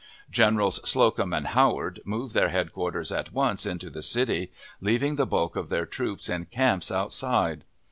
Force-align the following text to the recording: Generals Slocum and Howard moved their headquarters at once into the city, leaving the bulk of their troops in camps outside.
Generals 0.31 0.79
Slocum 0.89 1.31
and 1.31 1.45
Howard 1.45 2.01
moved 2.05 2.33
their 2.33 2.49
headquarters 2.49 3.11
at 3.11 3.31
once 3.33 3.67
into 3.67 3.91
the 3.91 4.01
city, 4.01 4.51
leaving 4.79 5.15
the 5.15 5.27
bulk 5.27 5.55
of 5.55 5.69
their 5.69 5.85
troops 5.85 6.27
in 6.27 6.45
camps 6.45 6.89
outside. 6.91 7.63